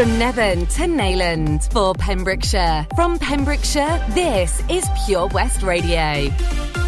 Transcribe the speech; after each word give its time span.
From 0.00 0.18
Nevern 0.18 0.60
to 0.76 0.84
Neyland 0.84 1.70
for 1.74 1.92
Pembrokeshire. 1.92 2.86
From 2.96 3.18
Pembrokeshire, 3.18 4.02
this 4.12 4.62
is 4.70 4.88
Pure 5.04 5.26
West 5.26 5.60
Radio. 5.62 6.34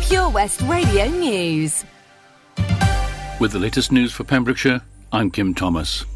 Pure 0.01 0.31
West 0.31 0.63
Radio 0.63 1.09
News. 1.09 1.85
With 3.39 3.53
the 3.53 3.59
latest 3.59 3.93
news 3.93 4.15
for 4.15 4.25
Pembrokeshire, 4.25 4.81
I'm 5.13 5.31
Kim 5.31 5.53
Thomas. 5.53 6.07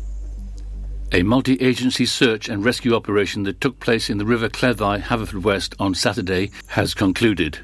A 1.12 1.22
multi 1.22 1.60
agency 1.60 2.06
search 2.06 2.48
and 2.48 2.64
rescue 2.64 2.94
operation 2.94 3.42
that 3.42 3.60
took 3.60 3.78
place 3.78 4.08
in 4.08 4.16
the 4.16 4.24
River 4.24 4.48
Cleddau, 4.48 4.98
Haverfordwest 4.98 5.74
on 5.78 5.94
Saturday 5.94 6.50
has 6.68 6.94
concluded. 6.94 7.58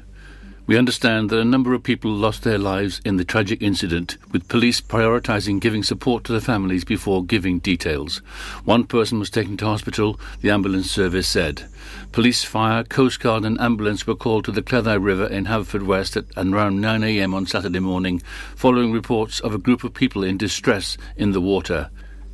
We 0.65 0.77
understand 0.77 1.29
that 1.29 1.39
a 1.39 1.43
number 1.43 1.73
of 1.73 1.83
people 1.83 2.11
lost 2.11 2.43
their 2.43 2.57
lives 2.57 3.01
in 3.03 3.17
the 3.17 3.25
tragic 3.25 3.61
incident, 3.61 4.17
with 4.31 4.47
police 4.47 4.79
prioritising 4.79 5.59
giving 5.59 5.83
support 5.83 6.23
to 6.23 6.31
the 6.31 6.39
families 6.39 6.85
before 6.85 7.25
giving 7.25 7.59
details. 7.59 8.19
One 8.63 8.85
person 8.85 9.19
was 9.19 9.29
taken 9.29 9.57
to 9.57 9.65
hospital, 9.65 10.17
the 10.39 10.51
ambulance 10.51 10.89
service 10.89 11.27
said. 11.27 11.65
Police, 12.13 12.45
fire, 12.45 12.85
coast 12.85 13.19
guard 13.19 13.43
and 13.43 13.59
ambulance 13.59 14.07
were 14.07 14.15
called 14.15 14.45
to 14.45 14.53
the 14.53 14.61
Cleddau 14.61 15.03
River 15.03 15.27
in 15.27 15.47
Haverfordwest 15.47 16.15
at 16.15 16.25
around 16.37 16.79
9am 16.79 17.33
on 17.33 17.45
Saturday 17.45 17.79
morning, 17.79 18.21
following 18.55 18.93
reports 18.93 19.41
of 19.41 19.53
a 19.53 19.57
group 19.57 19.83
of 19.83 19.93
people 19.93 20.23
in 20.23 20.37
distress 20.37 20.97
in 21.17 21.33
the 21.33 21.41
water. 21.41 21.89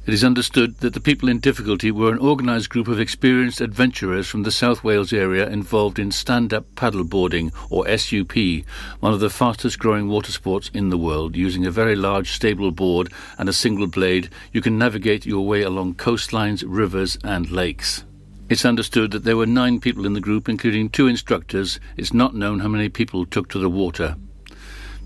It 0.09 0.13
is 0.13 0.23
understood 0.23 0.77
that 0.79 0.95
the 0.95 0.99
people 0.99 1.29
in 1.29 1.37
difficulty 1.37 1.91
were 1.91 2.11
an 2.11 2.17
organised 2.17 2.71
group 2.71 2.87
of 2.87 2.99
experienced 2.99 3.61
adventurers 3.61 4.27
from 4.27 4.41
the 4.41 4.49
South 4.49 4.83
Wales 4.83 5.13
area 5.13 5.47
involved 5.47 5.99
in 5.99 6.09
stand-up 6.09 6.65
paddleboarding, 6.73 7.51
or 7.69 7.87
SUP, 7.95 8.65
one 9.01 9.13
of 9.13 9.19
the 9.19 9.29
fastest 9.29 9.77
growing 9.77 10.07
water 10.07 10.31
sports 10.31 10.71
in 10.73 10.89
the 10.89 10.97
world. 10.97 11.35
Using 11.35 11.63
a 11.63 11.69
very 11.69 11.95
large 11.95 12.31
stable 12.31 12.71
board 12.71 13.13
and 13.37 13.47
a 13.47 13.53
single 13.53 13.85
blade, 13.85 14.31
you 14.51 14.61
can 14.61 14.79
navigate 14.79 15.27
your 15.27 15.45
way 15.45 15.61
along 15.61 15.93
coastlines, 15.93 16.63
rivers 16.65 17.19
and 17.23 17.51
lakes. 17.51 18.03
It's 18.49 18.65
understood 18.65 19.11
that 19.11 19.25
there 19.25 19.37
were 19.37 19.45
nine 19.45 19.79
people 19.79 20.07
in 20.07 20.13
the 20.13 20.19
group, 20.19 20.49
including 20.49 20.89
two 20.89 21.05
instructors. 21.05 21.79
It's 21.97 22.15
not 22.15 22.33
known 22.33 22.61
how 22.61 22.67
many 22.67 22.89
people 22.89 23.27
took 23.27 23.47
to 23.49 23.59
the 23.59 23.69
water. 23.69 24.15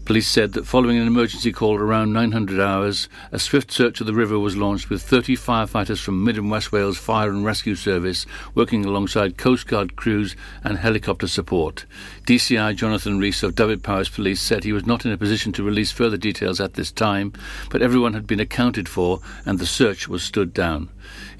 Police 0.05 0.27
said 0.27 0.51
that 0.51 0.67
following 0.67 0.97
an 0.97 1.07
emergency 1.07 1.53
call 1.53 1.77
around 1.77 2.11
900 2.11 2.59
hours, 2.59 3.07
a 3.31 3.39
swift 3.39 3.71
search 3.71 4.01
of 4.01 4.05
the 4.05 4.13
river 4.13 4.37
was 4.37 4.57
launched 4.57 4.89
with 4.89 5.01
30 5.01 5.37
firefighters 5.37 6.03
from 6.03 6.25
Mid 6.25 6.37
and 6.37 6.51
West 6.51 6.73
Wales 6.73 6.97
Fire 6.97 7.29
and 7.29 7.45
Rescue 7.45 7.75
Service 7.75 8.25
working 8.53 8.83
alongside 8.83 9.37
Coast 9.37 9.65
Guard 9.65 9.95
crews 9.95 10.35
and 10.61 10.77
helicopter 10.77 11.25
support. 11.25 11.85
DCI 12.27 12.75
Jonathan 12.75 13.17
Rees 13.17 13.43
of 13.43 13.55
Dyfed-Powys 13.55 14.09
Police 14.09 14.41
said 14.41 14.65
he 14.65 14.73
was 14.73 14.85
not 14.85 15.05
in 15.05 15.11
a 15.13 15.17
position 15.17 15.53
to 15.53 15.63
release 15.63 15.93
further 15.93 16.17
details 16.17 16.59
at 16.59 16.73
this 16.73 16.91
time, 16.91 17.31
but 17.69 17.81
everyone 17.81 18.13
had 18.13 18.27
been 18.27 18.41
accounted 18.41 18.89
for 18.89 19.21
and 19.45 19.57
the 19.57 19.65
search 19.65 20.09
was 20.09 20.21
stood 20.21 20.53
down. 20.53 20.89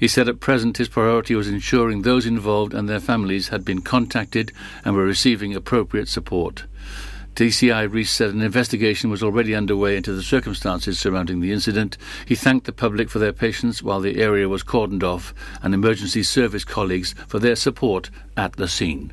He 0.00 0.08
said 0.08 0.26
at 0.26 0.40
present 0.40 0.78
his 0.78 0.88
priority 0.88 1.34
was 1.34 1.48
ensuring 1.48 2.00
those 2.00 2.24
involved 2.24 2.72
and 2.72 2.88
their 2.88 2.98
families 2.98 3.48
had 3.48 3.62
been 3.62 3.82
contacted 3.82 4.52
and 4.86 4.96
were 4.96 5.04
receiving 5.04 5.54
appropriate 5.54 6.08
support. 6.08 6.64
DCI 7.34 7.92
Rees 7.92 8.10
said 8.10 8.30
an 8.30 8.42
investigation 8.42 9.10
was 9.10 9.22
already 9.22 9.56
underway 9.56 9.96
into 9.96 10.12
the 10.12 10.22
circumstances 10.22 11.00
surrounding 11.00 11.40
the 11.40 11.50
incident. 11.50 11.98
He 12.26 12.36
thanked 12.36 12.64
the 12.64 12.72
public 12.72 13.10
for 13.10 13.18
their 13.18 13.32
patience 13.32 13.82
while 13.82 14.00
the 14.00 14.20
area 14.20 14.48
was 14.48 14.62
cordoned 14.62 15.02
off 15.02 15.34
and 15.60 15.74
emergency 15.74 16.22
service 16.22 16.64
colleagues 16.64 17.12
for 17.26 17.40
their 17.40 17.56
support 17.56 18.08
at 18.36 18.52
the 18.52 18.68
scene. 18.68 19.12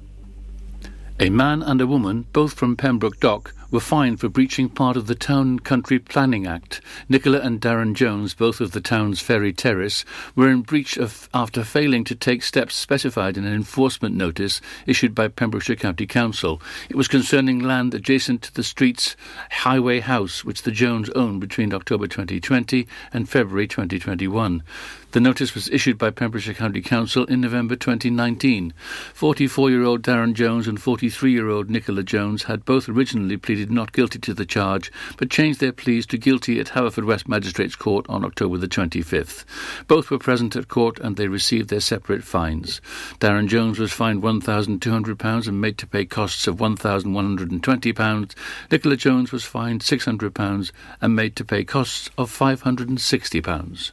A 1.19 1.31
man 1.31 1.63
and 1.63 1.81
a 1.81 1.87
woman, 1.87 2.27
both 2.31 2.53
from 2.53 2.77
Pembroke 2.77 3.19
Dock, 3.19 3.55
were 3.71 3.79
fined 3.79 4.19
for 4.19 4.29
breaching 4.29 4.69
part 4.69 4.97
of 4.97 5.07
the 5.07 5.15
Town 5.15 5.57
Country 5.57 5.97
Planning 5.97 6.45
Act. 6.45 6.81
Nicola 7.09 7.39
and 7.39 7.61
Darren 7.61 7.93
Jones, 7.93 8.33
both 8.33 8.59
of 8.59 8.71
the 8.71 8.81
town's 8.81 9.21
Ferry 9.21 9.53
Terrace, 9.53 10.03
were 10.35 10.49
in 10.49 10.61
breach 10.61 10.97
of, 10.97 11.29
after 11.33 11.63
failing 11.63 12.03
to 12.03 12.13
take 12.13 12.43
steps 12.43 12.75
specified 12.75 13.37
in 13.37 13.45
an 13.45 13.53
enforcement 13.53 14.15
notice 14.15 14.59
issued 14.85 15.15
by 15.15 15.29
Pembrokeshire 15.29 15.77
County 15.77 16.05
Council. 16.05 16.61
It 16.89 16.97
was 16.97 17.07
concerning 17.07 17.59
land 17.59 17.93
adjacent 17.93 18.41
to 18.43 18.53
the 18.53 18.63
street's 18.63 19.15
highway 19.49 20.01
house, 20.01 20.43
which 20.43 20.63
the 20.63 20.71
Jones 20.71 21.09
owned 21.11 21.39
between 21.39 21.73
October 21.73 22.07
2020 22.07 22.87
and 23.13 23.29
February 23.29 23.67
2021. 23.67 24.63
The 25.11 25.19
notice 25.19 25.53
was 25.53 25.69
issued 25.69 25.97
by 25.97 26.09
Pembrokeshire 26.09 26.53
County 26.53 26.81
Council 26.81 27.25
in 27.25 27.41
November 27.41 27.75
2019. 27.75 28.73
44-year-old 29.13 30.03
Darren 30.03 30.33
Jones 30.33 30.69
and 30.69 30.79
43-year-old 30.79 31.69
Nicola 31.69 32.01
Jones 32.01 32.43
had 32.43 32.63
both 32.63 32.87
originally 32.87 33.35
pleaded 33.35 33.60
not 33.69 33.91
guilty 33.91 34.17
to 34.19 34.33
the 34.33 34.45
charge, 34.45 34.91
but 35.17 35.29
changed 35.29 35.59
their 35.59 35.71
pleas 35.71 36.05
to 36.07 36.17
guilty 36.17 36.59
at 36.59 36.69
Haverfordwest 36.69 37.27
Magistrates 37.27 37.75
Court 37.75 38.05
on 38.09 38.25
October 38.25 38.57
the 38.57 38.67
25th. 38.67 39.45
Both 39.87 40.09
were 40.09 40.17
present 40.17 40.55
at 40.55 40.69
court 40.69 40.99
and 40.99 41.17
they 41.17 41.27
received 41.27 41.69
their 41.69 41.79
separate 41.79 42.23
fines. 42.23 42.81
Darren 43.19 43.47
Jones 43.47 43.77
was 43.77 43.91
fined 43.91 44.23
£1,200 44.23 45.47
and 45.47 45.61
made 45.61 45.77
to 45.77 45.87
pay 45.87 46.05
costs 46.05 46.47
of 46.47 46.57
£1,120. 46.57 48.35
Nicola 48.71 48.95
Jones 48.95 49.31
was 49.31 49.43
fined 49.43 49.81
£600 49.81 50.71
and 51.01 51.15
made 51.15 51.35
to 51.35 51.45
pay 51.45 51.63
costs 51.63 52.09
of 52.17 52.31
£560. 52.31 53.91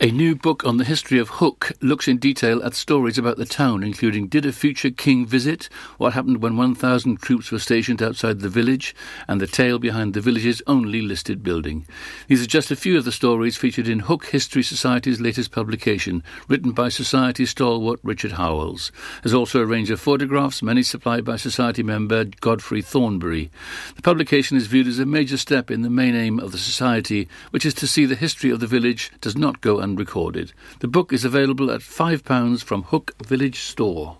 A 0.00 0.12
new 0.12 0.36
book 0.36 0.64
on 0.64 0.76
the 0.76 0.84
history 0.84 1.18
of 1.18 1.28
Hook 1.28 1.72
looks 1.80 2.06
in 2.06 2.18
detail 2.18 2.62
at 2.62 2.74
stories 2.74 3.18
about 3.18 3.36
the 3.36 3.44
town, 3.44 3.82
including 3.82 4.28
did 4.28 4.46
a 4.46 4.52
future 4.52 4.90
king 4.92 5.26
visit, 5.26 5.68
what 5.96 6.12
happened 6.12 6.40
when 6.40 6.56
1,000 6.56 7.20
troops 7.20 7.50
were 7.50 7.58
stationed 7.58 8.00
outside 8.00 8.38
the 8.38 8.48
village, 8.48 8.94
and 9.26 9.40
the 9.40 9.48
tale 9.48 9.80
behind 9.80 10.14
the 10.14 10.20
village's 10.20 10.62
only 10.68 11.02
listed 11.02 11.42
building. 11.42 11.84
These 12.28 12.40
are 12.40 12.46
just 12.46 12.70
a 12.70 12.76
few 12.76 12.96
of 12.96 13.04
the 13.04 13.10
stories 13.10 13.56
featured 13.56 13.88
in 13.88 13.98
Hook 13.98 14.26
History 14.26 14.62
Society's 14.62 15.20
latest 15.20 15.50
publication, 15.50 16.22
written 16.46 16.70
by 16.70 16.90
Society 16.90 17.44
stalwart 17.44 17.98
Richard 18.04 18.32
Howells. 18.32 18.92
There's 19.24 19.34
also 19.34 19.60
a 19.60 19.66
range 19.66 19.90
of 19.90 20.00
photographs, 20.00 20.62
many 20.62 20.84
supplied 20.84 21.24
by 21.24 21.34
Society 21.34 21.82
member 21.82 22.24
Godfrey 22.24 22.82
Thornbury. 22.82 23.50
The 23.96 24.02
publication 24.02 24.56
is 24.56 24.68
viewed 24.68 24.86
as 24.86 25.00
a 25.00 25.06
major 25.06 25.36
step 25.36 25.72
in 25.72 25.82
the 25.82 25.90
main 25.90 26.14
aim 26.14 26.38
of 26.38 26.52
the 26.52 26.58
Society, 26.58 27.28
which 27.50 27.66
is 27.66 27.74
to 27.74 27.88
see 27.88 28.06
the 28.06 28.14
history 28.14 28.50
of 28.50 28.60
the 28.60 28.68
village 28.68 29.10
does 29.20 29.36
not 29.36 29.60
go 29.60 29.80
unrecorded. 29.88 30.52
The 30.80 30.88
book 30.88 31.12
is 31.12 31.24
available 31.24 31.70
at 31.70 31.80
£5 31.80 32.62
from 32.62 32.82
Hook 32.84 33.14
Village 33.24 33.60
Store. 33.60 34.18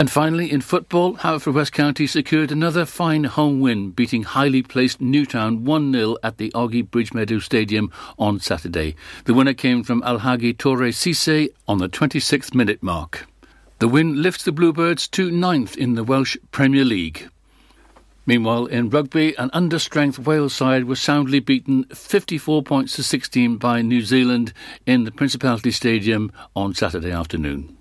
And 0.00 0.10
finally, 0.10 0.50
in 0.52 0.60
football, 0.60 1.16
Haverfordwest 1.16 1.72
County 1.72 2.06
secured 2.06 2.52
another 2.52 2.84
fine 2.84 3.24
home 3.24 3.60
win, 3.60 3.90
beating 3.90 4.22
highly 4.22 4.62
placed 4.62 5.00
Newtown 5.00 5.64
1 5.64 5.92
0 5.92 6.16
at 6.22 6.38
the 6.38 6.52
Ogi 6.52 6.88
Bridge 6.88 7.12
Meadow 7.12 7.40
Stadium 7.40 7.90
on 8.16 8.38
Saturday. 8.38 8.94
The 9.24 9.34
winner 9.34 9.54
came 9.54 9.82
from 9.82 10.02
Alhagi 10.02 10.56
Touray 10.56 10.92
Sisay 10.92 11.48
on 11.66 11.78
the 11.78 11.88
26th 11.88 12.54
minute 12.54 12.80
mark. 12.80 13.26
The 13.80 13.88
win 13.88 14.22
lifts 14.22 14.44
the 14.44 14.52
Bluebirds 14.52 15.08
to 15.08 15.32
ninth 15.32 15.76
in 15.76 15.94
the 15.94 16.04
Welsh 16.04 16.36
Premier 16.52 16.84
League. 16.84 17.28
Meanwhile, 18.28 18.66
in 18.66 18.90
rugby, 18.90 19.34
an 19.38 19.48
understrength 19.54 20.18
Wales 20.18 20.52
side 20.52 20.84
was 20.84 21.00
soundly 21.00 21.40
beaten 21.40 21.84
54 21.84 22.62
points 22.62 22.94
to 22.96 23.02
16 23.02 23.56
by 23.56 23.80
New 23.80 24.02
Zealand 24.02 24.52
in 24.84 25.04
the 25.04 25.10
Principality 25.10 25.70
Stadium 25.70 26.30
on 26.54 26.74
Saturday 26.74 27.10
afternoon. 27.10 27.74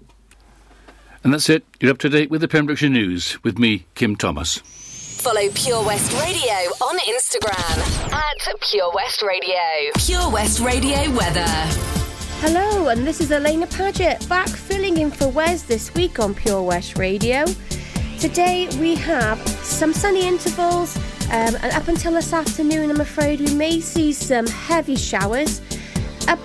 And 1.21 1.33
that's 1.33 1.49
it. 1.49 1.65
You're 1.81 1.91
up 1.91 1.97
to 1.97 2.07
date 2.07 2.29
with 2.29 2.39
the 2.39 2.47
Pembrokeshire 2.47 2.87
News 2.87 3.43
with 3.43 3.59
me, 3.59 3.87
Kim 3.93 4.15
Thomas. 4.15 4.59
Follow 5.21 5.49
Pure 5.53 5.83
West 5.83 6.13
Radio 6.13 6.55
on 6.79 6.97
Instagram 6.99 8.13
at 8.13 8.61
Pure 8.61 8.93
West 8.93 9.21
Radio. 9.21 9.91
Pure 9.97 10.31
West 10.31 10.61
Radio 10.61 11.11
weather. 11.11 11.43
Hello, 12.39 12.87
and 12.87 13.05
this 13.05 13.19
is 13.19 13.31
Alaina 13.31 13.67
Paget 13.67 14.29
back 14.29 14.47
filling 14.47 14.95
in 14.99 15.11
for 15.11 15.27
Wes 15.27 15.63
this 15.63 15.93
week 15.93 16.19
on 16.19 16.33
Pure 16.33 16.63
West 16.63 16.97
Radio. 16.97 17.43
Today 18.19 18.67
we 18.79 18.95
have 18.95 19.37
some 19.63 19.93
sunny 19.93 20.27
intervals, 20.27 20.97
um, 21.27 21.55
and 21.61 21.65
up 21.73 21.87
until 21.87 22.13
this 22.13 22.33
afternoon, 22.33 22.89
I'm 22.89 22.99
afraid 22.99 23.39
we 23.39 23.53
may 23.53 23.79
see 23.79 24.11
some 24.11 24.47
heavy 24.47 24.95
showers. 24.95 25.61
Up 26.27 26.39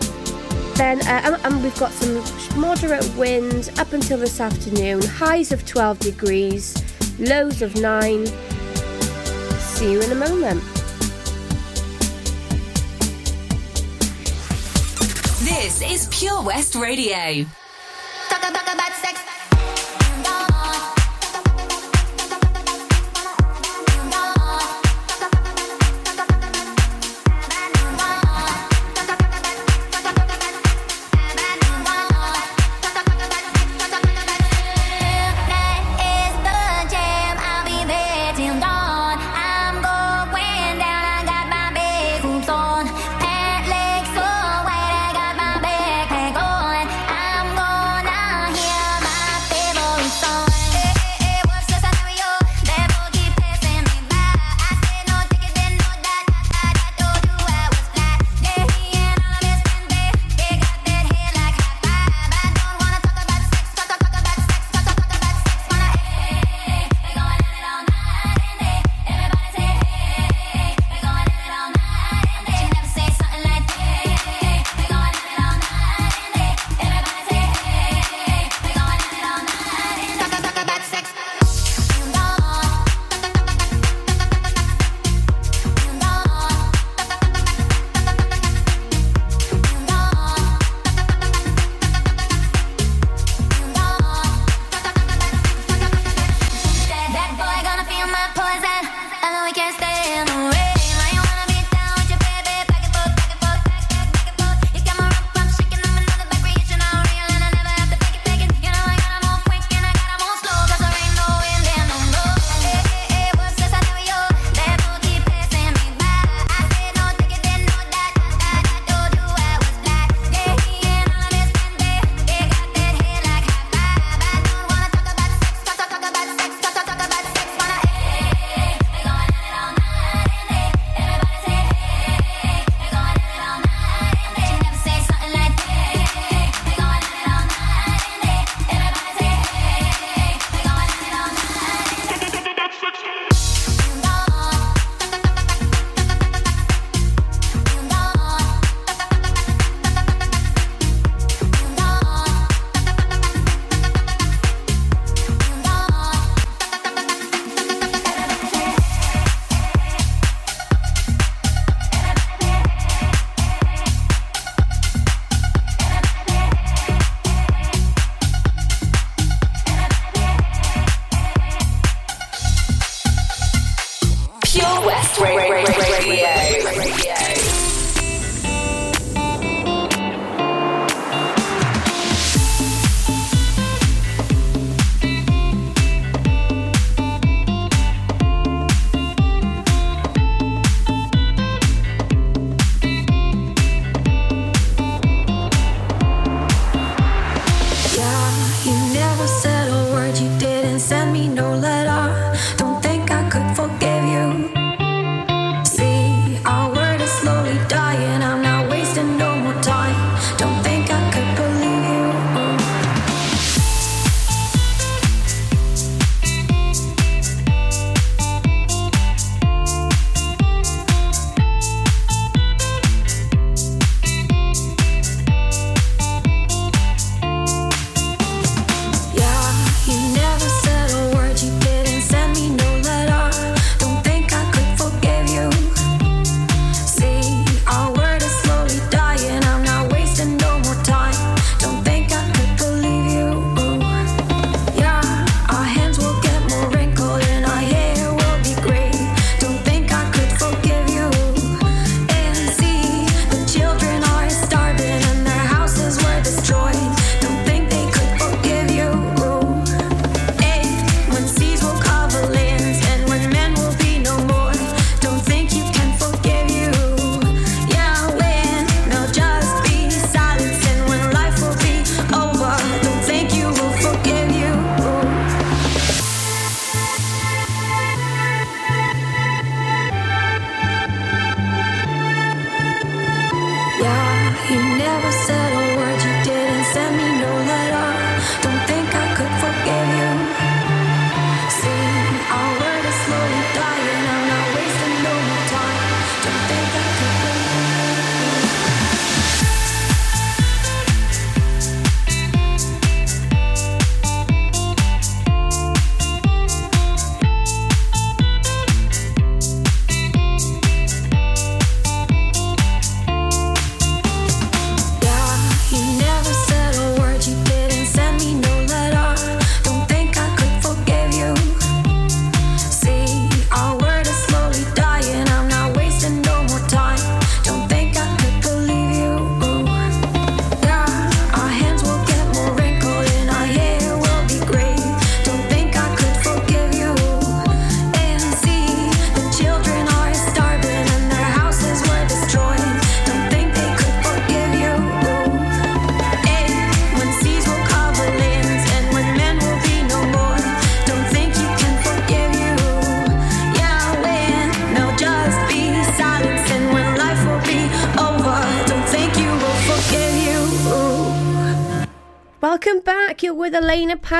then, 0.76 1.00
uh, 1.06 1.38
and 1.42 1.62
we've 1.62 1.78
got 1.78 1.90
some 1.92 2.60
moderate 2.60 3.08
wind 3.16 3.70
up 3.78 3.94
until 3.94 4.18
this 4.18 4.38
afternoon. 4.38 5.00
Highs 5.02 5.50
of 5.50 5.64
12 5.64 5.98
degrees, 6.00 6.74
lows 7.18 7.62
of 7.62 7.74
9. 7.74 8.26
See 8.26 9.92
you 9.92 10.02
in 10.02 10.12
a 10.12 10.14
moment. 10.14 10.62
This 15.40 15.80
is 15.80 16.06
Pure 16.10 16.42
West 16.42 16.74
Radio. 16.74 17.46
Talk 18.28 18.40
about, 18.40 18.54
talk 18.54 18.74
about 18.74 18.92
sex. 18.92 19.31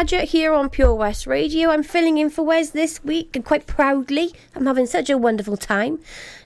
Paget 0.02 0.30
here 0.30 0.52
on 0.52 0.68
Pure 0.68 0.96
West 0.96 1.28
Radio. 1.28 1.70
I'm 1.70 1.84
filling 1.84 2.18
in 2.18 2.28
for 2.28 2.44
Wes 2.44 2.70
this 2.70 3.04
week 3.04 3.36
and 3.36 3.44
quite 3.44 3.68
proudly. 3.68 4.32
I'm 4.52 4.66
having 4.66 4.86
such 4.86 5.08
a 5.08 5.16
wonderful 5.16 5.56
time. 5.56 6.00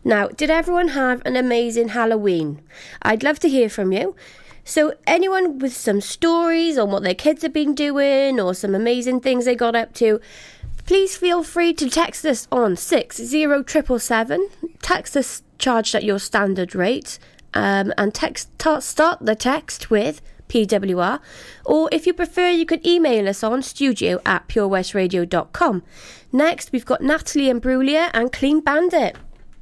Now, 0.04 0.28
did 0.28 0.50
everyone 0.50 0.88
have 0.88 1.22
an 1.24 1.36
amazing 1.36 1.88
Halloween? 1.88 2.60
I'd 3.00 3.22
love 3.22 3.38
to 3.38 3.48
hear 3.48 3.70
from 3.70 3.92
you. 3.92 4.14
So, 4.62 4.92
anyone 5.06 5.58
with 5.58 5.74
some 5.74 6.02
stories 6.02 6.76
on 6.76 6.90
what 6.90 7.02
their 7.02 7.14
kids 7.14 7.40
have 7.44 7.54
been 7.54 7.74
doing 7.74 8.38
or 8.38 8.52
some 8.52 8.74
amazing 8.74 9.20
things 9.20 9.46
they 9.46 9.54
got 9.54 9.74
up 9.74 9.94
to, 9.94 10.20
please 10.84 11.16
feel 11.16 11.42
free 11.42 11.72
to 11.72 11.88
text 11.88 12.26
us 12.26 12.46
on 12.52 12.76
60777. 12.76 14.50
Text 14.82 15.16
us 15.16 15.42
charged 15.56 15.94
at 15.94 16.04
your 16.04 16.18
standard 16.18 16.74
rate 16.74 17.18
um, 17.54 17.94
and 17.96 18.12
text 18.12 18.50
start 18.80 19.18
the 19.22 19.34
text 19.34 19.88
with 19.88 20.20
PWR. 20.48 21.20
Or 21.64 21.88
if 21.92 22.06
you 22.06 22.12
prefer, 22.12 22.50
you 22.50 22.66
can 22.66 22.86
email 22.86 23.28
us 23.28 23.42
on 23.42 23.62
studio 23.62 24.20
at 24.24 24.48
purewestradio.com. 24.48 25.82
Next, 26.32 26.72
we've 26.72 26.84
got 26.84 27.02
Natalie 27.02 27.46
Imbruglia 27.46 28.10
and 28.14 28.32
Clean 28.32 28.60
Bandit. 28.60 29.16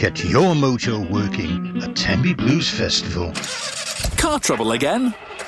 Get 0.00 0.24
your 0.24 0.54
mojo 0.54 1.10
working 1.10 1.82
at 1.82 1.94
Tenby 1.94 2.32
Blues 2.32 2.70
Festival. 2.70 3.34
Car 4.16 4.40
trouble 4.40 4.72
again? 4.72 5.14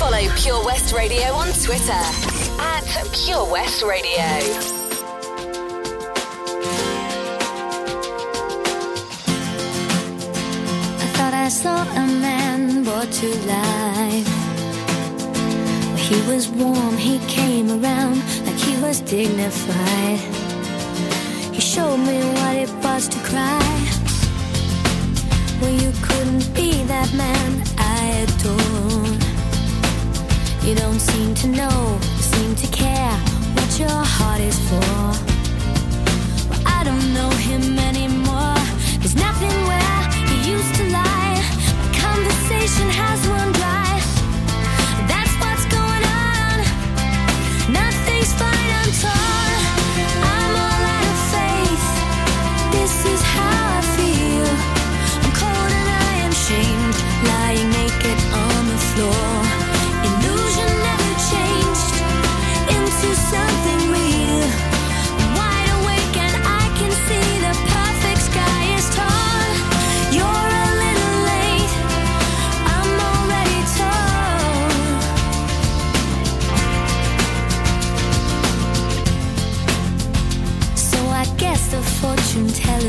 Follow 0.00 0.34
Pure 0.34 0.64
West 0.64 0.94
Radio 0.94 1.34
on 1.34 1.48
Twitter 1.48 1.92
at 1.92 2.84
Pure 3.12 3.50
West 3.52 3.82
Radio. 3.82 4.24
I 10.96 11.06
thought 11.12 11.34
I 11.34 11.48
saw 11.50 11.82
a 11.82 12.06
man 12.06 12.82
brought 12.82 13.12
to 13.12 13.28
life. 13.44 14.26
He 15.98 16.16
was 16.32 16.48
warm, 16.48 16.96
he 16.96 17.18
came 17.28 17.68
around 17.68 18.22
like 18.46 18.56
he 18.56 18.80
was 18.80 19.02
dignified. 19.02 20.18
He 21.52 21.60
showed 21.60 21.98
me 21.98 22.22
what 22.36 22.56
it 22.56 22.72
was 22.82 23.06
to 23.06 23.18
cry. 23.18 23.60
Well, 25.60 25.74
you 25.74 25.92
couldn't 26.00 26.54
be 26.54 26.84
that 26.84 27.12
man 27.12 27.62
I 27.76 28.24
adore. 28.24 29.19
You 30.62 30.74
don't 30.76 31.00
seem 31.00 31.34
to 31.36 31.48
know, 31.48 31.98
seem 32.18 32.54
to 32.54 32.66
care 32.68 33.12
what 33.56 33.80
your 33.80 33.88
heart 33.88 34.40
is 34.40 34.58
for. 34.68 34.78
Well, 36.48 36.62
I 36.66 36.84
don't 36.84 37.12
know 37.12 37.30
him 37.30 37.78
anymore. 37.78 38.60
There's 39.00 39.16
nothing 39.16 39.50
where 39.66 40.00
he 40.28 40.52
used 40.52 40.74
to 40.76 40.84
lie. 40.92 41.40
My 41.80 41.88
conversation 42.06 42.86
has 42.92 43.18
run 43.26 43.50
dry. 43.58 43.92
That's 45.10 45.34
what's 45.42 45.66
going 45.72 46.04
on. 46.28 46.56
Nothing's 47.72 48.32
fine, 48.38 48.70
I'm 48.80 48.92
torn. 49.00 49.52
I'm 50.22 50.54
all 50.64 50.82
out 50.94 51.06
of 51.12 51.20
faith. 51.34 51.86
This 52.76 52.94
is 53.10 53.20
how 53.34 53.58
I 53.74 53.82
feel. 53.96 54.48
I'm 55.24 55.32
cold 55.40 55.72
and 55.80 55.88
I 56.06 56.12
am 56.28 56.34
shamed, 56.46 56.96
lying 57.26 57.68
naked 57.80 58.18
on 58.44 58.62
the 58.68 58.78
floor. 58.92 59.29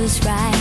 Teller's 0.02 0.20
right. 0.26 0.56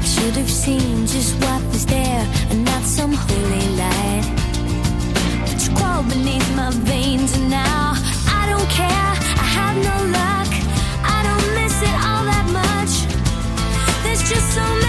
I 0.00 0.04
should 0.04 0.36
have 0.36 0.50
seen 0.50 1.06
just 1.06 1.34
what 1.42 1.62
was 1.72 1.86
there 1.86 2.26
and 2.50 2.64
not 2.64 2.82
some 2.82 3.12
holy 3.12 3.68
light. 3.76 4.24
But 5.46 5.66
you 5.66 5.74
crawl 5.76 6.02
beneath 6.02 6.48
my 6.56 6.70
veins 6.70 7.36
and 7.36 7.50
now 7.50 7.94
I 8.28 8.46
don't 8.50 8.68
care. 8.70 9.12
I 9.42 9.46
have 9.58 9.76
no 9.76 9.96
luck. 10.18 10.50
I 11.16 11.18
don't 11.26 11.46
miss 11.54 11.76
it 11.82 11.96
all 12.06 12.24
that 12.32 12.46
much. 12.60 12.92
There's 14.02 14.22
just 14.28 14.54
so 14.54 14.62
many 14.62 14.85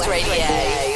came 0.00 0.24
and 0.40 0.87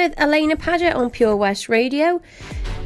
with 0.00 0.14
Alaina 0.16 0.56
Paget 0.56 0.94
on 0.94 1.10
Pure 1.10 1.36
West 1.36 1.68
Radio. 1.68 2.22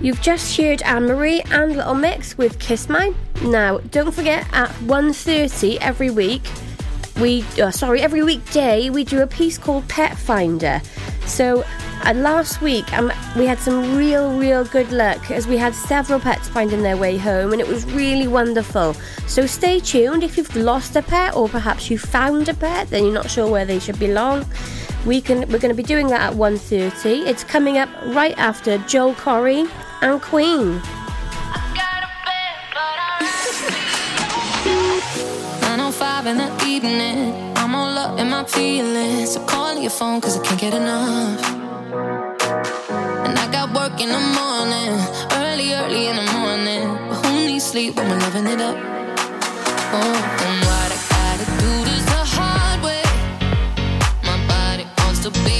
You've 0.00 0.20
just 0.20 0.56
heard 0.56 0.82
Anne 0.82 1.04
Marie 1.06 1.42
and 1.42 1.76
Little 1.76 1.94
Mix 1.94 2.36
with 2.36 2.58
Kiss 2.58 2.88
My. 2.88 3.14
Now, 3.44 3.78
don't 3.78 4.10
forget 4.10 4.44
at 4.52 4.70
1.30 4.80 5.78
every 5.80 6.10
week, 6.10 6.42
we 7.20 7.44
oh, 7.60 7.70
sorry, 7.70 8.00
every 8.00 8.24
weekday 8.24 8.90
we 8.90 9.04
do 9.04 9.22
a 9.22 9.28
piece 9.28 9.58
called 9.58 9.88
Pet 9.88 10.18
Finder. 10.18 10.82
So 11.24 11.64
uh, 12.04 12.14
last 12.14 12.60
week 12.60 12.92
um, 12.92 13.12
we 13.36 13.46
had 13.46 13.60
some 13.60 13.96
real, 13.96 14.36
real 14.36 14.64
good 14.64 14.90
luck 14.90 15.30
as 15.30 15.46
we 15.46 15.56
had 15.56 15.72
several 15.72 16.18
pets 16.18 16.48
finding 16.48 16.82
their 16.82 16.96
way 16.96 17.16
home 17.16 17.52
and 17.52 17.60
it 17.60 17.68
was 17.68 17.84
really 17.92 18.26
wonderful. 18.26 18.94
So 19.28 19.46
stay 19.46 19.78
tuned 19.78 20.24
if 20.24 20.36
you've 20.36 20.56
lost 20.56 20.96
a 20.96 21.02
pet 21.02 21.36
or 21.36 21.48
perhaps 21.48 21.90
you 21.90 21.96
found 21.96 22.48
a 22.48 22.54
pet, 22.54 22.90
then 22.90 23.04
you're 23.04 23.14
not 23.14 23.30
sure 23.30 23.48
where 23.48 23.64
they 23.64 23.78
should 23.78 24.00
belong 24.00 24.44
we 25.06 25.20
can 25.20 25.40
we're 25.50 25.58
going 25.58 25.74
to 25.74 25.74
be 25.74 25.82
doing 25.82 26.08
that 26.08 26.32
at 26.32 26.38
1.30 26.38 27.26
it's 27.26 27.44
coming 27.44 27.78
up 27.78 27.88
right 28.06 28.36
after 28.38 28.78
joel 28.78 29.14
corry 29.14 29.68
and 30.02 30.20
queen 30.22 30.80
oh 30.84 31.04
in 36.26 36.38
the 36.38 36.64
evening, 36.66 37.52
I'm 37.56 37.74
all 37.74 37.98
up 37.98 38.18
in 38.18 38.30
my 38.30 38.44
feelings. 38.44 39.32
So 39.32 39.44
call 39.44 39.78
your 39.78 39.90
phone, 39.90 40.20
cause 40.22 40.38
I 40.38 40.42
can't 40.42 40.60
get 40.60 40.72
enough. 40.72 41.44
And 43.26 43.38
I 43.38 43.46
got 43.52 43.74
work 43.74 44.00
in 44.00 44.08
the 44.08 44.24
morning, 44.40 44.92
early, 45.32 45.74
early 45.74 46.06
in 46.06 46.16
the 46.16 46.32
morning. 46.32 46.84
But 47.08 47.26
who 47.26 47.46
needs 47.46 47.64
sleep 47.64 47.96
when 47.96 48.08
we're 48.08 48.18
loving 48.20 48.46
it 48.46 48.60
up? 48.60 48.76
Oh, 49.96 50.83
to 55.24 55.30
be 55.42 55.53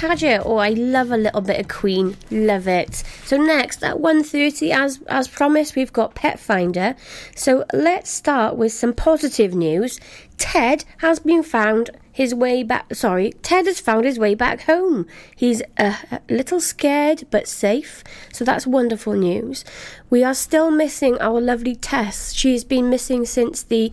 Paget. 0.00 0.40
Oh, 0.46 0.56
I 0.56 0.70
love 0.70 1.10
a 1.10 1.16
little 1.18 1.42
bit 1.42 1.60
of 1.60 1.68
Queen. 1.68 2.16
Love 2.30 2.66
it. 2.66 3.04
So 3.26 3.36
next 3.36 3.84
at 3.84 3.96
1.30, 3.96 4.70
as, 4.70 4.98
as 5.08 5.28
promised, 5.28 5.76
we've 5.76 5.92
got 5.92 6.14
Pet 6.14 6.40
Finder. 6.40 6.96
So 7.36 7.66
let's 7.74 8.10
start 8.10 8.56
with 8.56 8.72
some 8.72 8.94
positive 8.94 9.52
news. 9.52 10.00
Ted 10.38 10.86
has 10.98 11.18
been 11.18 11.42
found 11.42 11.90
his 12.10 12.34
way 12.34 12.62
back. 12.62 12.94
Sorry, 12.94 13.32
Ted 13.42 13.66
has 13.66 13.78
found 13.78 14.06
his 14.06 14.18
way 14.18 14.34
back 14.34 14.62
home. 14.62 15.06
He's 15.36 15.60
a, 15.76 15.94
a 16.10 16.20
little 16.30 16.62
scared 16.62 17.26
but 17.30 17.46
safe, 17.46 18.02
so 18.32 18.42
that's 18.42 18.66
wonderful 18.66 19.12
news. 19.12 19.66
We 20.08 20.24
are 20.24 20.32
still 20.32 20.70
missing 20.70 21.20
our 21.20 21.42
lovely 21.42 21.76
Tess. 21.76 22.32
She 22.32 22.52
has 22.52 22.64
been 22.64 22.88
missing 22.88 23.26
since 23.26 23.62
the 23.62 23.92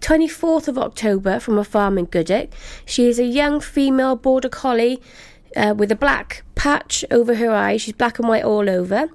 24th 0.00 0.66
of 0.66 0.78
October 0.78 1.38
from 1.38 1.58
a 1.58 1.64
farm 1.64 1.96
in 1.96 2.06
Goodwick. 2.06 2.52
She 2.84 3.06
is 3.06 3.18
a 3.20 3.24
young 3.24 3.60
female 3.60 4.16
border 4.16 4.48
collie 4.48 5.00
uh, 5.56 5.74
with 5.76 5.90
a 5.92 5.96
black 5.96 6.44
patch 6.54 7.04
over 7.10 7.34
her 7.36 7.50
eye. 7.50 7.76
She's 7.76 7.94
black 7.94 8.18
and 8.18 8.28
white 8.28 8.44
all 8.44 8.68
over. 8.70 9.08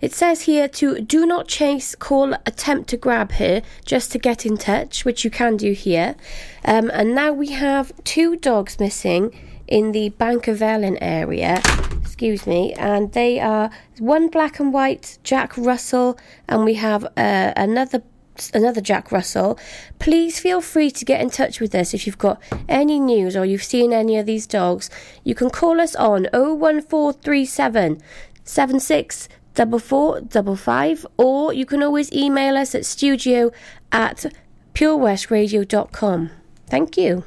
It 0.00 0.12
says 0.12 0.42
here 0.42 0.68
to 0.68 1.00
do 1.00 1.26
not 1.26 1.48
chase, 1.48 1.94
call, 1.94 2.34
attempt 2.46 2.88
to 2.90 2.96
grab 2.96 3.32
her, 3.32 3.62
just 3.84 4.12
to 4.12 4.18
get 4.18 4.46
in 4.46 4.56
touch, 4.56 5.04
which 5.04 5.24
you 5.24 5.30
can 5.30 5.56
do 5.56 5.72
here. 5.72 6.16
Um, 6.64 6.90
and 6.92 7.14
now 7.14 7.32
we 7.32 7.52
have 7.52 7.92
two 8.04 8.36
dogs 8.36 8.78
missing 8.80 9.34
in 9.66 9.92
the 9.92 10.10
Bancyfelin 10.10 10.98
area. 11.00 11.62
Excuse 12.00 12.46
me, 12.46 12.72
and 12.74 13.12
they 13.12 13.40
are 13.40 13.70
one 13.98 14.28
black 14.28 14.60
and 14.60 14.72
white 14.72 15.18
Jack 15.24 15.56
Russell, 15.56 16.18
and 16.48 16.64
we 16.64 16.74
have 16.74 17.04
uh, 17.16 17.52
another 17.56 18.02
another 18.52 18.80
Jack 18.80 19.12
Russell, 19.12 19.58
please 19.98 20.40
feel 20.40 20.60
free 20.60 20.90
to 20.90 21.04
get 21.04 21.20
in 21.20 21.30
touch 21.30 21.60
with 21.60 21.74
us 21.74 21.94
if 21.94 22.06
you've 22.06 22.18
got 22.18 22.40
any 22.68 22.98
news 22.98 23.36
or 23.36 23.44
you've 23.44 23.62
seen 23.62 23.92
any 23.92 24.18
of 24.18 24.26
these 24.26 24.46
dogs. 24.46 24.90
You 25.22 25.34
can 25.34 25.50
call 25.50 25.80
us 25.80 25.94
on 25.96 26.26
01437 26.32 28.00
76 28.46 29.28
or 31.16 31.52
you 31.52 31.64
can 31.64 31.82
always 31.82 32.12
email 32.12 32.56
us 32.56 32.74
at 32.74 32.84
studio 32.84 33.52
at 33.92 34.26
purewestradio.com. 34.74 36.30
Thank 36.66 36.96
you. 36.96 37.24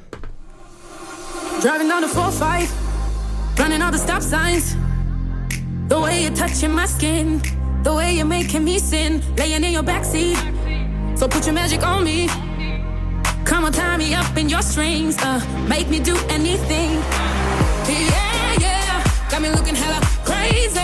Driving 1.62 1.88
down 1.88 2.02
the 2.02 2.08
4-5, 2.08 3.58
running 3.58 3.82
all 3.82 3.90
the 3.90 3.98
stop 3.98 4.22
signs. 4.22 4.76
The 5.88 5.98
way 5.98 6.22
you're 6.22 6.34
touching 6.34 6.72
my 6.72 6.84
skin, 6.84 7.40
the 7.82 7.94
way 7.94 8.14
you're 8.14 8.26
making 8.26 8.64
me 8.64 8.78
sin, 8.78 9.22
laying 9.36 9.64
in 9.64 9.72
your 9.72 9.82
backseat 9.82 10.57
so 11.18 11.26
put 11.26 11.44
your 11.46 11.54
magic 11.54 11.82
on 11.82 12.04
me. 12.04 12.28
Come 13.44 13.64
on, 13.64 13.72
tie 13.72 13.96
me 13.96 14.14
up 14.14 14.36
in 14.36 14.48
your 14.48 14.62
strings. 14.62 15.16
Uh, 15.18 15.40
make 15.68 15.88
me 15.88 15.98
do 15.98 16.16
anything. 16.28 16.92
Yeah, 17.88 18.54
yeah. 18.60 19.04
Got 19.28 19.42
me 19.42 19.50
looking 19.50 19.74
hella 19.74 20.00
crazy. 20.24 20.78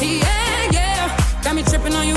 Yeah, 0.00 0.70
yeah. 0.72 1.42
Got 1.42 1.56
me 1.56 1.62
tripping 1.62 1.94
on 1.94 2.08
you 2.08 2.16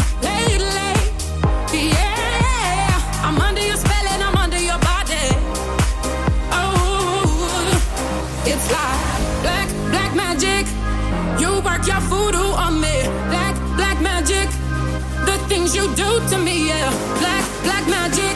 do 15.98 16.20
to 16.30 16.38
me, 16.38 16.68
yeah. 16.68 16.92
Black, 17.20 17.44
black 17.64 17.86
magic. 17.90 18.36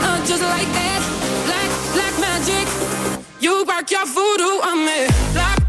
Uh, 0.00 0.18
just 0.24 0.42
like 0.42 0.70
that. 0.72 1.00
Black, 1.44 1.70
black 1.92 2.14
magic. 2.26 2.66
You 3.40 3.64
work 3.68 3.90
your 3.90 4.06
voodoo 4.06 4.56
on 4.64 4.78
me. 4.86 5.06
Black, 5.34 5.59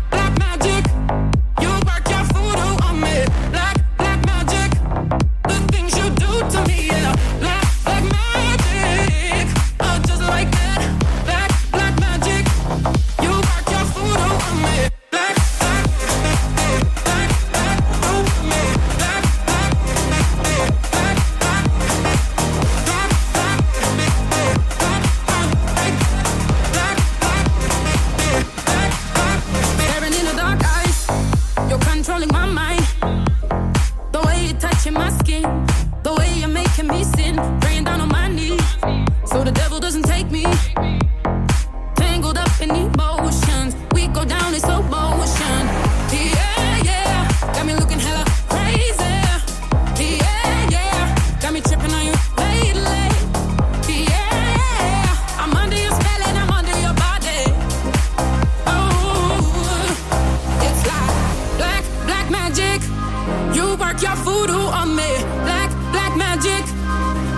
You 63.56 63.76
work 63.76 64.02
your 64.02 64.16
voodoo 64.26 64.66
on 64.80 64.96
me. 64.96 65.12
Black, 65.46 65.72
black 65.92 66.16
magic. 66.18 66.64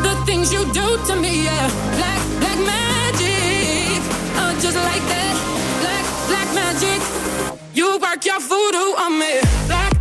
The 0.06 0.14
things 0.26 0.52
you 0.52 0.64
do 0.74 0.98
to 1.08 1.16
me, 1.16 1.44
yeah. 1.46 1.68
Black, 1.98 2.22
black 2.42 2.60
magic. 2.74 4.00
Uh, 4.40 4.54
just 4.60 4.78
like 4.78 5.04
that. 5.14 5.34
Black, 5.82 6.06
black 6.30 6.50
magic. 6.62 7.00
You 7.74 7.98
work 8.00 8.26
your 8.26 8.40
voodoo 8.40 8.90
on 9.06 9.20
me. 9.20 9.42
Black, 9.68 9.93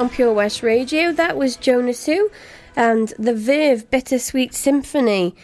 on 0.00 0.08
Pure 0.08 0.32
West 0.32 0.62
Radio. 0.62 1.12
That 1.12 1.36
was 1.36 1.56
Jonas 1.56 2.06
Blue 2.06 2.30
and 2.74 3.12
the 3.18 3.34
Verve 3.34 3.90
Bittersweet 3.90 4.54
Symphony. 4.54 5.34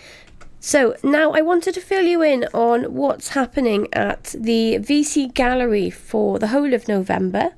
So 0.60 0.96
now 1.02 1.32
I 1.32 1.42
wanted 1.42 1.74
to 1.74 1.80
fill 1.82 2.06
you 2.06 2.22
in 2.22 2.46
on 2.54 2.94
what's 2.94 3.28
happening 3.28 3.86
at 3.92 4.34
the 4.38 4.78
VC 4.78 5.32
Gallery 5.34 5.90
for 5.90 6.38
the 6.38 6.46
whole 6.48 6.72
of 6.72 6.88
November. 6.88 7.52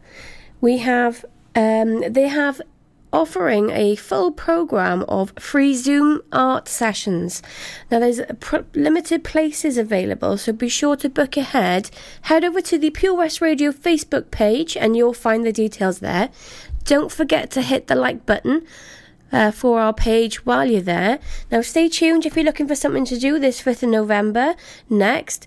We 0.61 0.78
have 0.78 1.24
um, 1.55 2.01
they 2.12 2.26
have 2.26 2.61
offering 3.12 3.70
a 3.70 3.94
full 3.96 4.30
program 4.30 5.05
of 5.09 5.32
free 5.38 5.74
Zoom 5.74 6.20
art 6.32 6.68
sessions. 6.68 7.42
Now, 7.90 8.01
there's 8.01 8.20
pr- 8.40 8.59
limited 8.74 9.24
places 9.24 9.78
available, 9.78 10.36
so 10.36 10.53
be 10.53 10.68
sure 10.68 10.96
to 10.96 11.09
book 11.09 11.36
ahead. 11.36 11.90
Head 12.22 12.44
over 12.44 12.61
to 12.62 12.78
the 12.78 12.90
Pure 12.90 13.14
West 13.14 13.40
Radio 13.40 13.72
Facebook 13.72 14.30
page 14.30 14.76
and 14.76 14.96
you'll 14.96 15.14
find 15.14 15.44
the 15.44 15.53
details 15.53 16.01
there. 16.01 16.30
Don't 16.89 17.12
forget 17.12 17.51
to 17.51 17.61
hit 17.61 17.86
the 17.86 17.95
like 17.95 18.24
button. 18.24 18.66
Uh, 19.30 19.51
for 19.51 19.78
our 19.78 19.93
page 19.93 20.47
while 20.47 20.64
you're 20.64 20.80
there. 20.80 21.18
Now, 21.51 21.61
stay 21.61 21.91
tuned 21.91 22.24
if 22.24 22.34
you're 22.34 22.47
looking 22.47 22.66
for 22.66 22.74
something 22.74 23.05
to 23.05 23.18
do 23.18 23.39
this 23.39 23.61
5th 23.61 23.82
of 23.82 23.91
November. 23.91 24.55
Next, 24.89 25.47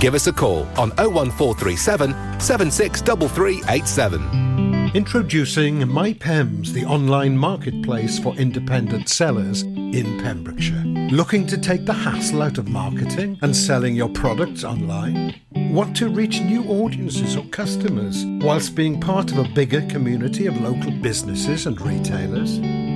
Give 0.00 0.14
us 0.14 0.26
a 0.26 0.32
call 0.32 0.62
on 0.76 0.90
01437 0.96 2.40
763387. 2.40 4.90
Introducing 4.94 5.80
MyPems, 5.80 6.68
the 6.68 6.84
online 6.84 7.36
marketplace 7.36 8.18
for 8.18 8.34
independent 8.36 9.08
sellers 9.08 9.62
in 9.62 10.20
Pembrokeshire. 10.22 10.84
Looking 11.10 11.46
to 11.48 11.58
take 11.58 11.84
the 11.84 11.92
hassle 11.92 12.42
out 12.42 12.58
of 12.58 12.68
marketing 12.68 13.38
and 13.42 13.56
selling 13.56 13.96
your 13.96 14.10
products 14.10 14.62
online? 14.62 15.34
Want 15.52 15.96
to 15.96 16.08
reach 16.08 16.40
new 16.40 16.62
audiences 16.64 17.36
or 17.36 17.44
customers 17.46 18.24
whilst 18.44 18.76
being 18.76 19.00
part 19.00 19.32
of 19.32 19.38
a 19.38 19.48
bigger 19.48 19.82
community 19.88 20.46
of 20.46 20.60
local 20.60 20.92
businesses 20.92 21.66
and 21.66 21.80
retailers? 21.80 22.60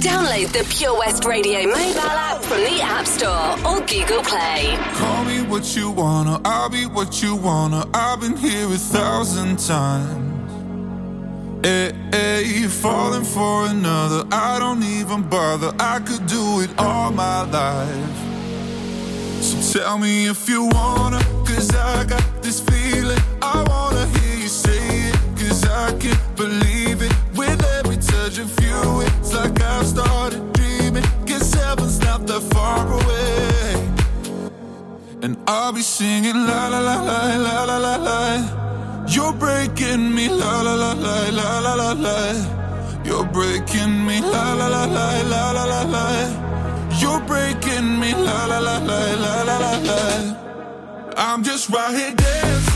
Download 0.00 0.52
the 0.52 0.64
Pure 0.68 0.98
West 0.98 1.24
Radio 1.24 1.62
mobile 1.62 2.00
app 2.00 2.42
from 2.42 2.58
the 2.58 2.80
App 2.82 3.06
Store 3.06 3.52
or 3.66 3.80
Google 3.86 4.22
Play. 4.22 4.76
Call 4.94 5.24
me 5.24 5.42
what 5.42 5.74
you 5.74 5.90
wanna, 5.90 6.40
I'll 6.44 6.68
be 6.68 6.84
what 6.84 7.22
you 7.22 7.34
wanna. 7.34 7.88
I've 7.94 8.20
been 8.20 8.36
here 8.36 8.66
a 8.66 8.76
thousand 8.76 9.58
times. 9.58 10.52
Eh, 11.64 11.68
eh, 11.68 11.92
hey, 12.12 12.44
hey, 12.44 12.68
falling 12.68 13.24
for 13.24 13.66
another, 13.66 14.24
I 14.30 14.58
don't 14.58 14.82
even 14.82 15.22
bother. 15.22 15.72
I 15.80 15.98
could 16.00 16.26
do 16.26 16.60
it 16.60 16.70
all 16.78 17.10
my 17.10 17.42
life. 17.50 18.16
So 19.42 19.80
tell 19.80 19.98
me 19.98 20.28
if 20.28 20.46
you 20.48 20.66
wanna, 20.66 21.20
cause 21.46 21.74
I 21.74 22.04
got 22.04 22.42
this 22.42 22.60
feeling. 22.60 23.18
I 23.40 23.64
wanna 23.66 24.06
hear 24.18 24.36
you 24.42 24.48
say 24.48 25.08
it, 25.08 25.16
cause 25.38 25.64
I 25.64 25.96
can't 25.98 26.36
believe 26.36 26.75
of 28.38 28.60
you, 28.60 29.00
it's 29.00 29.32
like 29.32 29.60
I've 29.62 29.86
started 29.86 30.52
dreaming. 30.52 31.04
Guess 31.24 31.54
heaven's 31.54 31.98
not 32.00 32.26
that 32.26 32.42
far 32.52 32.86
away. 32.86 33.74
And 35.22 35.36
I'll 35.46 35.72
be 35.72 35.80
singing 35.80 36.34
la 36.34 36.68
la 36.68 36.80
la 36.80 36.96
la 37.02 37.36
la 37.36 37.64
la 37.64 37.76
la 37.78 37.96
la. 37.96 39.06
You're 39.08 39.32
breaking 39.32 40.14
me 40.14 40.28
la 40.28 40.60
la 40.62 40.74
la 40.74 40.92
la 40.92 41.28
la 41.30 41.58
la 41.60 41.74
la 41.74 41.92
la. 41.92 42.18
You're 43.04 43.24
breaking 43.24 44.04
me 44.06 44.20
la 44.20 44.54
la 44.54 44.68
la 44.68 44.84
la 44.84 45.22
la 45.22 45.52
la 45.52 45.64
la 45.64 45.82
la. 45.94 46.06
You're 47.00 47.20
breaking 47.20 47.98
me 48.00 48.12
la 48.12 48.46
la 48.46 48.58
la 48.58 48.78
la 48.78 49.00
la 49.24 49.42
la 49.48 49.56
la 49.64 49.72
la. 49.88 51.14
I'm 51.16 51.42
just 51.42 51.70
right 51.70 51.94
here 51.94 52.14
dancing 52.14 52.75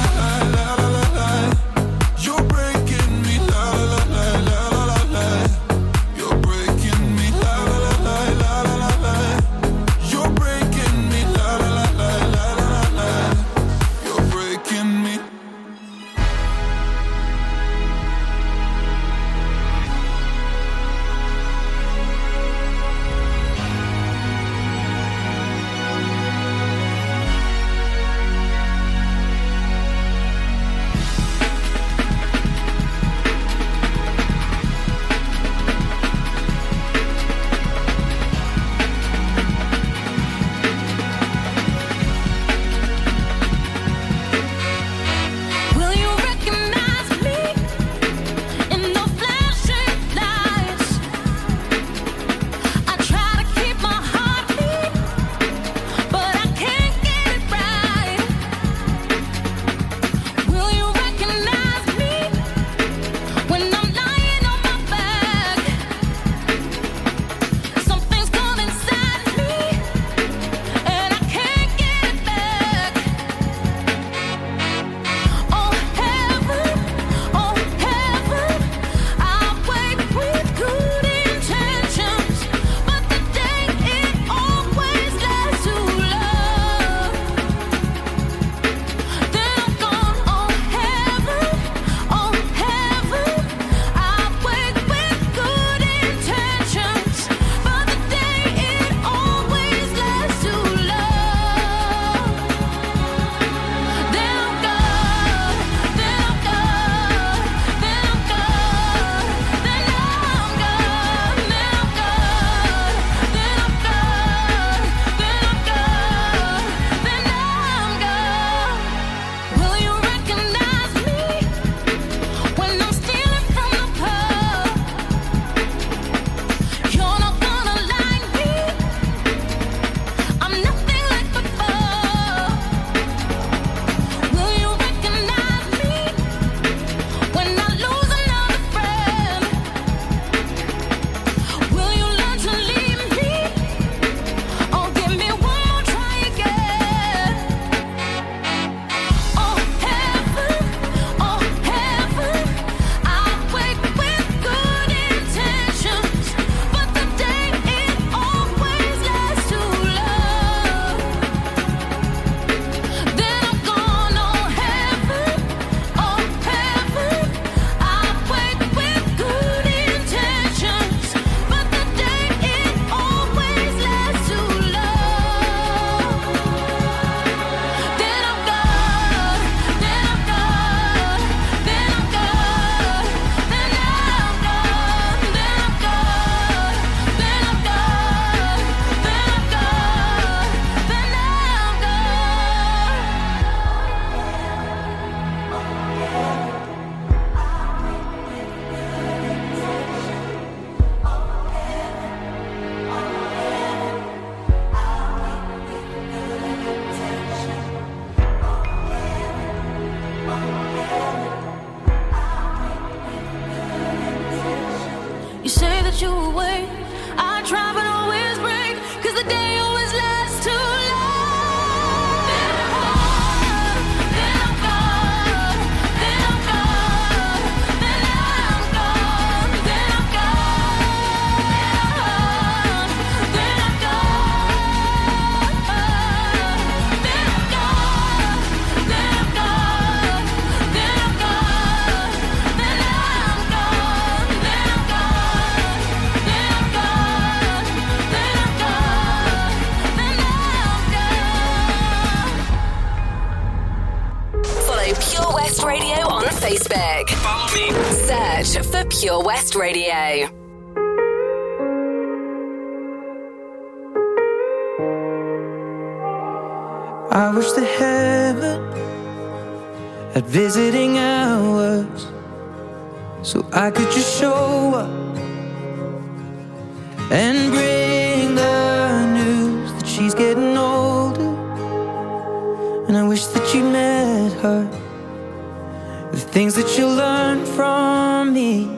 me, 288.31 288.69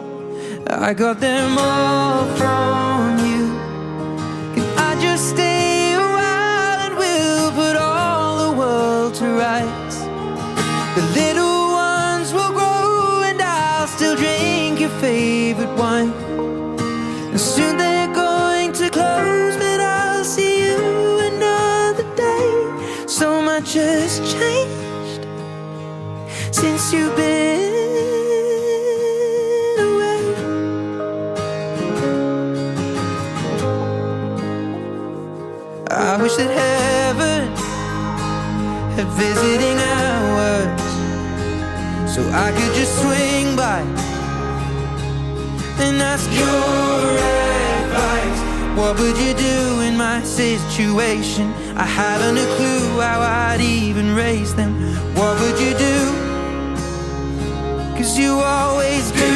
I 0.68 0.94
got 0.94 1.20
them 1.20 1.58
all 1.58 2.26
from 2.38 3.26
you. 3.26 3.43
I 42.36 42.52
could 42.52 42.74
just 42.74 43.00
swing 43.00 43.56
by 43.56 43.82
and 45.84 46.02
ask 46.02 46.28
your 46.32 47.18
advice. 47.86 48.40
What 48.76 48.98
would 48.98 49.16
you 49.18 49.36
do 49.36 49.82
in 49.82 49.96
my 49.96 50.24
situation? 50.24 51.54
I 51.78 51.86
haven't 51.86 52.38
a 52.40 52.48
clue 52.56 53.00
how 53.00 53.22
I'd 53.22 53.62
even 53.62 54.16
raise 54.16 54.56
them. 54.56 54.74
What 55.14 55.40
would 55.42 55.60
you 55.60 55.78
do? 55.78 55.98
Cause 57.96 58.18
you 58.18 58.32
always 58.40 59.12
do 59.12 59.34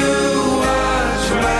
what's 0.63 1.29
right. 1.45 1.57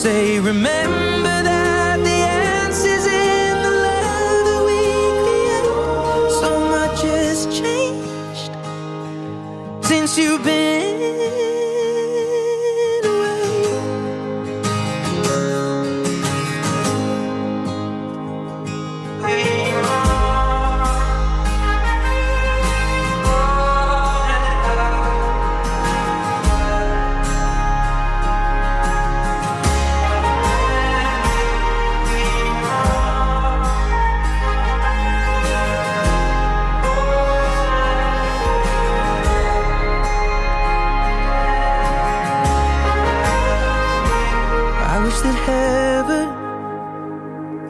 Say, 0.00 0.40
remember 0.40 1.42
that 1.42 1.98
the 1.98 2.08
answer's 2.08 3.04
in 3.04 3.62
the 3.66 3.70
love 3.86 4.44
that 4.48 4.62
we 4.68 4.80
create. 5.20 5.66
So 6.40 6.50
much 6.74 7.02
has 7.02 7.44
changed 7.60 8.52
since 9.86 10.16
you've 10.16 10.42
been 10.42 10.89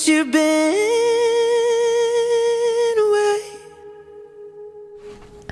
since 0.00 0.08
you've 0.08 0.32
been 0.32 0.72
away. 3.06 3.40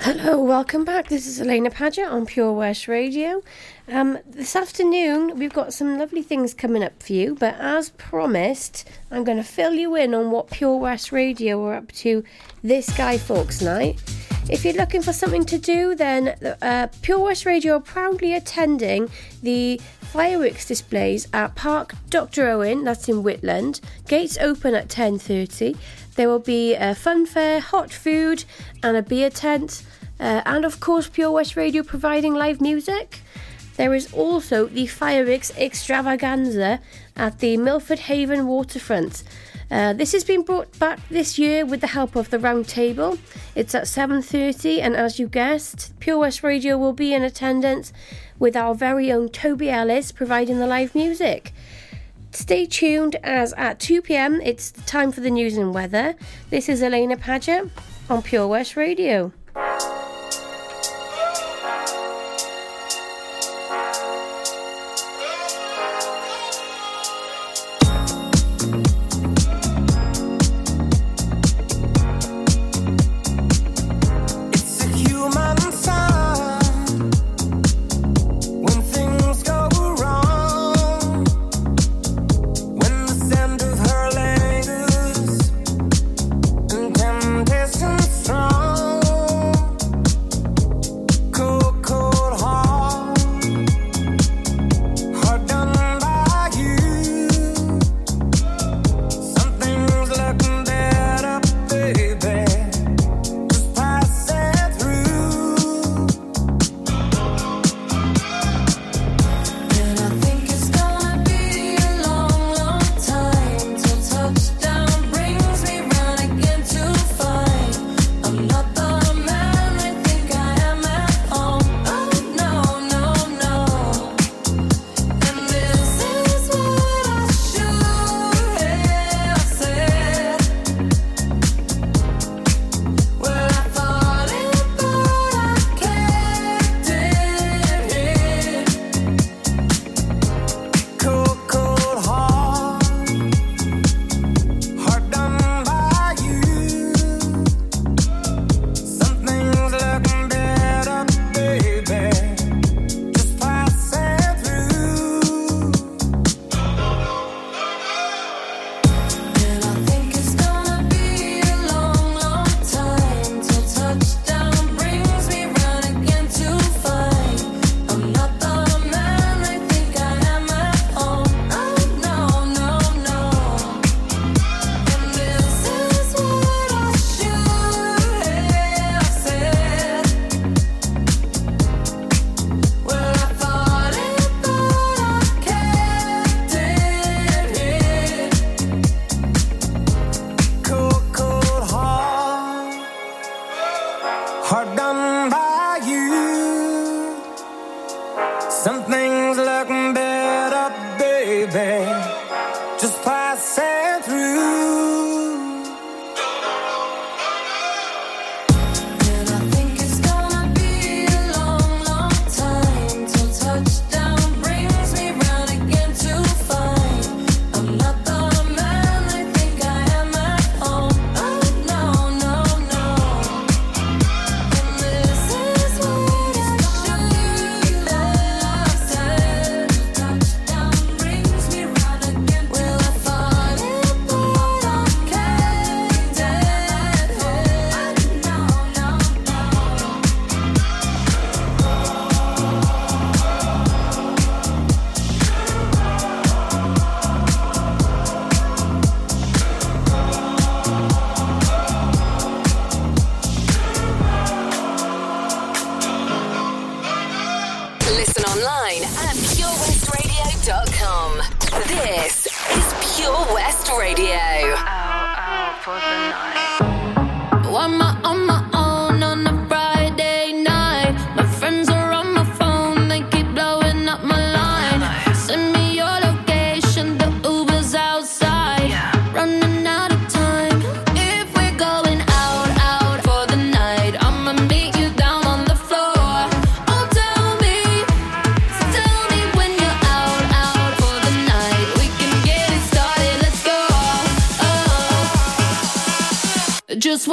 Hello, 0.01 0.43
welcome 0.43 0.87
back. 0.87 1.09
This 1.09 1.27
is 1.27 1.39
Alaina 1.39 1.71
Paget 1.71 2.07
on 2.07 2.25
Pure 2.25 2.55
West 2.55 2.89
Radio. 2.89 3.43
Um, 3.89 4.19
this 4.27 4.57
afternoon, 4.57 5.39
we've 5.39 5.53
got 5.53 5.75
some 5.75 5.99
lovely 5.99 6.23
things 6.23 6.55
coming 6.55 6.83
up 6.83 7.03
for 7.03 7.13
you, 7.13 7.35
but 7.35 7.57
as 7.61 7.91
promised, 7.91 8.89
I'm 9.11 9.23
going 9.23 9.37
to 9.37 9.45
fill 9.45 9.75
you 9.75 9.95
in 9.95 10.15
on 10.15 10.31
what 10.31 10.51
Pure 10.51 10.79
West 10.79 11.13
Radio 11.13 11.63
are 11.67 11.75
up 11.75 11.93
to 11.93 12.25
this 12.63 12.89
Guy 12.97 13.19
Fawkes 13.19 13.61
night. 13.61 14.01
If 14.51 14.65
you're 14.65 14.75
looking 14.75 15.03
for 15.03 15.13
something 15.13 15.45
to 15.45 15.59
do, 15.59 15.95
then 15.95 16.35
uh, 16.63 16.89
Pure 17.03 17.19
West 17.19 17.45
Radio 17.45 17.77
are 17.77 17.81
proudly 17.81 18.33
attending 18.33 19.11
the 19.43 19.79
fireworks 20.01 20.65
displays 20.65 21.29
at 21.35 21.55
Park 21.55 21.93
Dr. 22.09 22.49
Owen, 22.49 22.83
that's 22.83 23.11
in 23.11 23.23
Whitland. 23.23 23.83
Gates 24.07 24.39
open 24.39 24.75
at 24.75 24.89
10.30. 24.89 25.77
There 26.15 26.29
will 26.29 26.39
be 26.39 26.75
a 26.75 26.95
fun 26.95 27.27
fair, 27.27 27.61
hot 27.61 27.93
food, 27.93 28.45
and 28.83 28.97
a 28.97 29.03
beer 29.03 29.29
tent. 29.29 29.83
Uh, 30.19 30.41
and 30.47 30.65
of 30.65 30.81
course, 30.81 31.09
Pure 31.09 31.33
West 31.33 31.55
Radio 31.55 31.83
providing 31.83 32.33
live 32.33 32.63
music. 32.63 33.21
There 33.77 33.95
is 33.95 34.13
also 34.15 34.65
the 34.67 34.87
fireworks 34.87 35.55
extravaganza 35.59 36.81
at 37.17 37.41
the 37.41 37.59
Milford 37.59 37.99
Haven 37.99 38.47
waterfront. 38.47 39.25
Uh, 39.71 39.93
this 39.93 40.13
has 40.13 40.25
been 40.25 40.43
brought 40.43 40.79
back 40.79 40.99
this 41.09 41.39
year 41.39 41.67
with 41.67 41.81
the 41.81 41.89
help 41.89 42.17
of 42.17 42.31
the 42.31 42.39
Round 42.39 42.67
Table. 42.67 43.19
It's 43.55 43.75
at 43.75 43.85
7:30, 43.87 44.81
and 44.81 44.97
as 44.97 45.19
you 45.19 45.29
guessed, 45.29 45.93
Pure 46.01 46.19
West 46.19 46.43
Radio 46.43 46.79
will 46.79 46.95
be 46.95 47.13
in 47.13 47.23
attendance 47.23 47.93
with 48.39 48.57
our 48.57 48.75
very 48.75 49.13
own 49.13 49.29
Toby 49.29 49.69
Ellis 49.69 50.11
providing 50.13 50.59
the 50.59 50.67
live 50.67 50.95
music. 50.95 51.53
Stay 52.31 52.67
tuned 52.67 53.17
as 53.23 53.53
at 53.55 53.81
2 53.81 54.03
pm 54.03 54.41
it's 54.43 54.71
time 54.71 55.11
for 55.11 55.21
the 55.21 55.31
news 55.31 55.57
and 55.57 55.75
weather. 55.75 56.15
This 56.51 56.69
is 56.69 56.83
Alaina 56.83 57.17
Paget 57.17 57.69
on 58.09 58.23
Pure 58.23 58.49
West 58.49 58.77
Radio. 58.77 59.33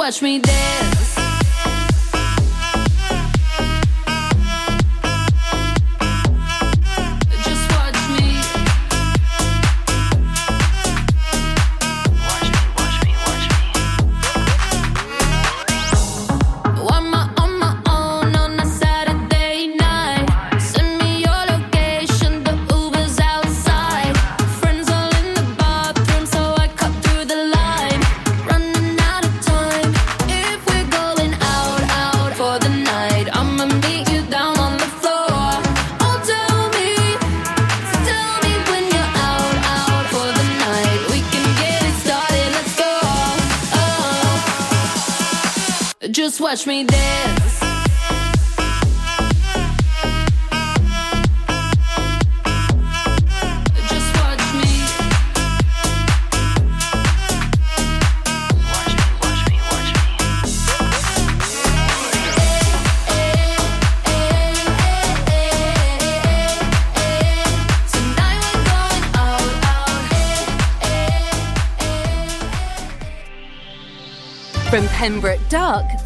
watch 0.06 0.22
me 0.22 0.38
dance. 0.38 0.85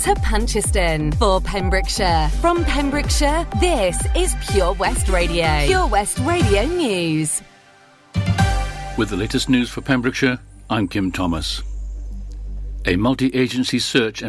to 0.00 0.14
Pancheston 0.14 1.12
for 1.18 1.42
Pembrokeshire. 1.42 2.30
From 2.40 2.64
Pembrokeshire, 2.64 3.46
this 3.60 4.02
is 4.16 4.34
Pure 4.48 4.72
West 4.74 5.10
Radio. 5.10 5.66
Pure 5.66 5.88
West 5.88 6.18
Radio 6.20 6.64
News. 6.64 7.42
With 8.96 9.10
the 9.10 9.16
latest 9.16 9.50
news 9.50 9.68
for 9.68 9.82
Pembrokeshire, 9.82 10.40
I'm 10.70 10.88
Kim 10.88 11.12
Thomas. 11.12 11.62
A 12.86 12.96
multi 12.96 13.26
agency 13.34 13.78
search 13.78 14.22
and 14.22 14.28